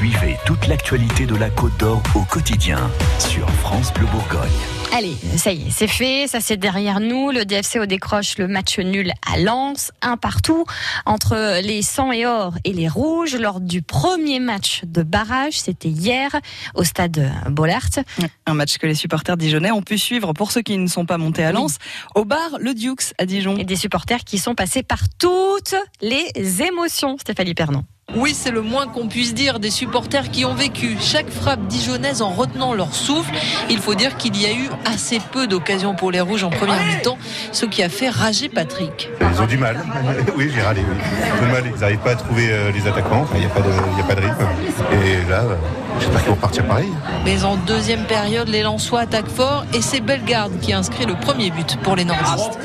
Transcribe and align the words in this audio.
Suivez 0.00 0.38
toute 0.46 0.66
l'actualité 0.66 1.26
de 1.26 1.36
la 1.36 1.50
Côte 1.50 1.76
d'Or 1.76 2.02
au 2.14 2.20
quotidien 2.20 2.90
sur 3.18 3.46
France 3.50 3.92
Bleu 3.92 4.06
Bourgogne. 4.06 4.48
Allez, 4.96 5.14
ça 5.36 5.52
y 5.52 5.66
est, 5.66 5.70
c'est 5.70 5.88
fait, 5.88 6.26
ça 6.26 6.40
c'est 6.40 6.56
derrière 6.56 7.00
nous. 7.00 7.30
Le 7.30 7.44
DFCO 7.44 7.84
décroche 7.84 8.38
le 8.38 8.48
match 8.48 8.78
nul 8.78 9.12
à 9.30 9.38
Lens, 9.38 9.92
un 10.00 10.16
partout 10.16 10.64
entre 11.04 11.60
les 11.60 11.82
100 11.82 12.12
et 12.12 12.24
or 12.24 12.54
et 12.64 12.72
les 12.72 12.88
rouges 12.88 13.36
lors 13.36 13.60
du 13.60 13.82
premier 13.82 14.40
match 14.40 14.80
de 14.86 15.02
barrage. 15.02 15.60
C'était 15.60 15.90
hier 15.90 16.34
au 16.74 16.82
stade 16.82 17.30
Bollard. 17.50 17.90
Un 18.46 18.54
match 18.54 18.78
que 18.78 18.86
les 18.86 18.94
supporters 18.94 19.36
dijonnais 19.36 19.70
ont 19.70 19.82
pu 19.82 19.98
suivre 19.98 20.32
pour 20.32 20.50
ceux 20.50 20.62
qui 20.62 20.78
ne 20.78 20.86
sont 20.86 21.04
pas 21.04 21.18
montés 21.18 21.44
à 21.44 21.52
Lens 21.52 21.76
au 22.14 22.24
bar 22.24 22.56
Le 22.58 22.72
Dukes 22.72 23.12
à 23.18 23.26
Dijon. 23.26 23.58
Et 23.58 23.64
des 23.64 23.76
supporters 23.76 24.24
qui 24.24 24.38
sont 24.38 24.54
passés 24.54 24.82
par 24.82 25.00
toutes 25.18 25.74
les 26.00 26.62
émotions, 26.62 27.18
Stéphanie 27.18 27.52
Pernon. 27.52 27.84
Oui, 28.16 28.34
c'est 28.34 28.50
le 28.50 28.62
moins 28.62 28.86
qu'on 28.88 29.06
puisse 29.06 29.34
dire 29.34 29.60
des 29.60 29.70
supporters 29.70 30.30
qui 30.30 30.44
ont 30.44 30.54
vécu 30.54 30.96
chaque 31.00 31.30
frappe 31.30 31.66
dijonnaise 31.68 32.22
en 32.22 32.30
retenant 32.30 32.74
leur 32.74 32.94
souffle. 32.94 33.32
Il 33.70 33.78
faut 33.78 33.94
dire 33.94 34.16
qu'il 34.16 34.40
y 34.40 34.46
a 34.46 34.52
eu 34.52 34.68
assez 34.84 35.20
peu 35.32 35.46
d'occasions 35.46 35.94
pour 35.94 36.10
les 36.10 36.20
Rouges 36.20 36.42
en 36.44 36.50
première 36.50 36.84
mi-temps, 36.86 37.18
ce 37.52 37.66
qui 37.66 37.82
a 37.82 37.88
fait 37.88 38.08
rager 38.08 38.48
Patrick. 38.48 39.08
Ils 39.20 39.40
ont 39.40 39.46
du 39.46 39.56
mal. 39.58 39.76
Oui, 40.36 40.50
j'ai 40.54 40.62
râlé. 40.62 40.80
Ils 40.80 41.42
ont 41.42 41.46
du 41.46 41.52
mal. 41.52 41.64
Ils 41.74 41.80
n'arrivent 41.80 41.98
pas 41.98 42.12
à 42.12 42.16
trouver 42.16 42.48
euh, 42.50 42.70
les 42.72 42.86
attaquants. 42.86 43.26
Il 43.34 43.40
n'y 43.40 43.46
a, 43.46 43.48
pas 43.48 43.60
de, 43.60 43.70
a 43.70 44.04
pas 44.04 44.14
de 44.14 44.20
rythme. 44.20 44.46
Et 45.04 45.30
là, 45.30 45.40
euh, 45.42 45.54
j'espère 45.98 46.20
qu'ils 46.20 46.30
vont 46.30 46.36
partir 46.36 46.64
pareil. 46.66 46.88
Mais 47.24 47.44
en 47.44 47.56
deuxième 47.56 48.04
période, 48.04 48.48
les 48.48 48.62
Lensois 48.62 49.00
attaquent 49.00 49.28
fort 49.30 49.64
et 49.74 49.82
c'est 49.82 50.00
Bellegarde 50.00 50.58
qui 50.60 50.72
inscrit 50.72 51.06
le 51.06 51.14
premier 51.14 51.50
but 51.50 51.76
pour 51.82 51.96
les 51.96 52.04
Nordistes. 52.04 52.58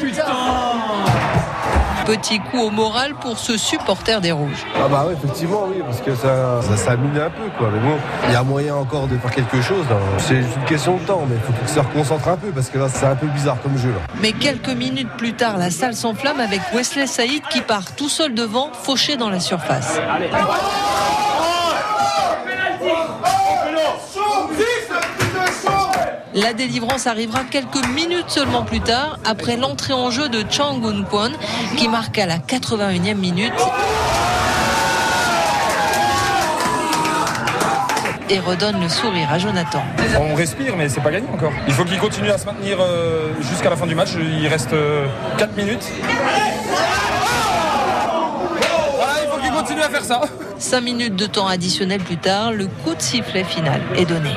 Petit 2.05 2.40
coup 2.40 2.59
au 2.59 2.70
moral 2.70 3.16
pour 3.16 3.40
ce 3.40 3.58
supporter 3.58 4.22
des 4.22 4.32
Rouges. 4.32 4.63
Ah 4.76 4.88
bah 4.88 5.05
oui, 5.08 5.16
effectivement, 5.18 5.63
oui, 5.68 5.82
parce 5.84 6.02
que 6.02 6.13
ça, 6.13 6.62
ça 6.62 6.77
s'amine 6.77 7.18
un 7.18 7.30
peu, 7.32 7.50
quoi. 7.58 7.70
Mais 7.73 7.80
bon, 7.80 7.98
il 8.27 8.34
y 8.34 8.36
a 8.36 8.44
moyen 8.44 8.76
encore 8.76 9.08
de 9.08 9.18
faire 9.18 9.32
quelque 9.32 9.59
chose. 9.62 9.86
hein. 9.91 9.96
C'est 10.20 10.44
juste 10.44 10.55
une 10.55 10.65
question 10.65 10.98
de 10.98 11.02
temps, 11.02 11.24
mais 11.27 11.35
il 11.35 11.41
faut 11.41 11.54
qu'ils 11.60 11.68
se 11.68 11.80
reconcentrent 11.80 12.27
un 12.27 12.38
peu, 12.38 12.49
parce 12.49 12.70
que 12.70 12.77
là, 12.77 12.88
c'est 12.90 13.07
un 13.07 13.15
peu 13.15 13.26
bizarre 13.27 13.57
comme 13.63 13.76
jeu. 13.77 13.90
Là. 13.90 14.02
Mais 14.21 14.34
quelques 14.34 14.70
minutes 14.70 15.10
plus 15.18 15.34
tard, 15.34 15.57
la 15.57 15.71
salle 15.71 15.96
s'enflamme 15.96 16.40
avec 16.40 16.62
Wesley 16.76 17.07
Saïd 17.07 17.41
qui 17.49 17.62
part 17.62 17.96
tout 17.96 18.10
seul 18.10 18.35
devant, 18.35 18.70
fauché 18.71 19.18
dans 19.18 19.30
la 19.30 19.40
surface. 19.40 19.99
La 26.36 26.52
délivrance 26.52 27.08
arrivera 27.08 27.46
quelques 27.50 27.88
minutes 27.96 28.30
seulement 28.30 28.64
plus 28.64 28.82
tard, 28.82 29.20
après 29.24 29.55
l'entrée 29.55 29.94
en 29.94 30.12
jeu 30.12 30.28
de 30.28 30.44
Chang 30.50 30.82
Kwon, 31.10 31.32
qui 31.77 31.88
marque 31.88 32.18
à 32.18 32.26
la 32.26 32.40
81e 32.40 33.16
minute. 33.16 33.54
Et 38.30 38.40
redonne 38.40 38.82
le 38.82 38.90
sourire 38.90 39.32
à 39.32 39.40
Jonathan. 39.40 39.82
On 40.20 40.36
respire, 40.36 40.76
mais 40.76 40.90
c'est 40.90 41.00
pas 41.00 41.12
gagné 41.12 41.27
encore. 41.34 41.54
Il 41.70 41.74
faut 41.74 41.86
qu'il 41.86 42.00
continue 42.00 42.30
à 42.30 42.38
se 42.38 42.46
maintenir 42.46 42.80
euh, 42.82 43.30
jusqu'à 43.40 43.70
la 43.70 43.77
fin 43.77 43.88
du 43.88 43.96
match. 43.96 44.10
Il 44.16 44.48
reste 44.49 44.76
4 45.38 45.55
minutes. 45.55 45.90
Voilà, 48.98 49.14
il 49.24 49.30
faire 49.90 50.04
ça. 50.04 50.22
5 50.58 50.82
minutes 50.82 51.16
de 51.16 51.26
temps 51.26 51.48
additionnel 51.48 52.02
plus 52.02 52.18
tard, 52.18 52.52
le 52.52 52.68
coup 52.68 52.96
de 52.96 53.02
sifflet 53.02 53.44
final 53.44 53.82
est 53.96 54.05
donné. 54.05 54.32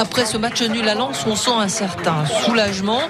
Après 0.00 0.24
ce 0.24 0.38
match 0.38 0.62
nul 0.62 0.88
à 0.88 0.94
Lens, 0.94 1.26
on 1.26 1.36
sent 1.36 1.50
un 1.54 1.68
certain 1.68 2.24
soulagement, 2.46 3.02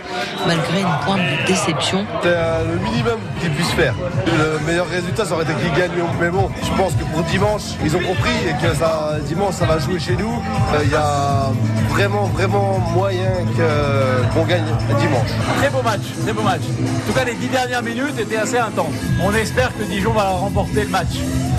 malgré 0.44 0.80
une 0.80 1.04
pointe 1.04 1.20
de 1.20 1.46
déception. 1.46 2.04
C'est 2.20 2.30
le 2.30 2.80
minimum 2.80 3.20
qu'ils 3.40 3.50
puissent 3.50 3.70
faire. 3.74 3.94
Le 4.26 4.58
meilleur 4.66 4.88
résultat, 4.88 5.24
ça 5.24 5.34
aurait 5.34 5.44
été 5.44 5.52
qu'ils 5.54 5.72
gagnent. 5.72 6.02
Mais 6.20 6.30
bon, 6.30 6.50
je 6.60 6.76
pense 6.76 6.94
que 6.94 7.04
pour 7.04 7.22
dimanche, 7.22 7.62
ils 7.84 7.94
ont 7.94 8.00
compris 8.00 8.34
et 8.44 8.66
que 8.66 8.74
ça, 8.74 9.12
dimanche, 9.24 9.54
ça 9.54 9.66
va 9.66 9.78
jouer 9.78 10.00
chez 10.00 10.16
nous. 10.16 10.32
Euh, 10.74 10.80
Il 10.82 10.90
y 10.90 10.96
a 10.96 11.52
vraiment, 11.90 12.24
vraiment 12.24 12.80
moyen 12.92 13.30
qu'on 14.34 14.44
gagne 14.44 14.64
dimanche. 14.98 15.30
Très 15.58 15.70
beau 15.70 15.82
match, 15.82 16.00
très 16.24 16.32
beau 16.32 16.42
match. 16.42 16.62
En 16.62 17.06
tout 17.06 17.16
cas, 17.16 17.24
les 17.24 17.34
dix 17.34 17.48
dernières 17.48 17.84
minutes 17.84 18.18
étaient 18.18 18.38
assez 18.38 18.58
intenses. 18.58 18.94
On 19.22 19.32
espère 19.32 19.70
que 19.78 19.84
Dijon 19.84 20.12
va 20.12 20.30
remporter 20.30 20.82
le 20.82 20.90
match. 20.90 21.14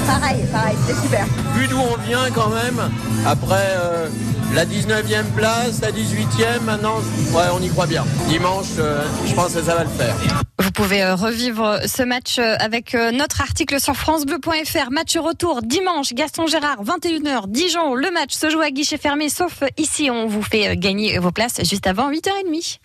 Pareil, 0.05 0.43
pareil, 0.51 0.75
c'était 0.85 0.99
super. 0.99 1.25
Vu 1.55 1.67
d'où 1.67 1.77
on 1.77 1.95
vient 2.01 2.29
quand 2.35 2.49
même, 2.49 2.81
après 3.25 3.77
euh, 3.77 4.07
la 4.53 4.65
19e 4.65 5.20
place, 5.29 5.81
la 5.81 5.91
18e, 5.91 6.61
maintenant, 6.65 6.97
ouais, 7.33 7.43
on 7.53 7.61
y 7.61 7.69
croit 7.69 7.87
bien. 7.87 8.05
Dimanche, 8.27 8.65
euh, 8.79 9.01
je 9.25 9.33
pense 9.33 9.53
que 9.53 9.61
ça 9.61 9.75
va 9.75 9.83
le 9.83 9.89
faire. 9.89 10.15
Vous 10.59 10.71
pouvez 10.71 11.01
euh, 11.01 11.15
revivre 11.15 11.79
ce 11.87 12.03
match 12.03 12.37
euh, 12.37 12.55
avec 12.59 12.93
euh, 12.93 13.11
notre 13.11 13.41
article 13.41 13.79
sur 13.79 13.95
francebleu.fr. 13.95 14.91
Match 14.91 15.17
retour 15.17 15.61
dimanche, 15.63 16.13
Gaston 16.13 16.45
Gérard, 16.47 16.83
21h, 16.83 17.47
Dijon. 17.47 17.95
Le 17.95 18.11
match 18.11 18.33
se 18.33 18.49
joue 18.49 18.61
à 18.61 18.69
guichet 18.69 18.97
fermé, 18.97 19.29
sauf 19.29 19.63
ici, 19.77 20.09
on 20.11 20.27
vous 20.27 20.43
fait 20.43 20.69
euh, 20.69 20.75
gagner 20.77 21.17
vos 21.17 21.31
places 21.31 21.59
juste 21.67 21.87
avant 21.87 22.11
8h30. 22.11 22.77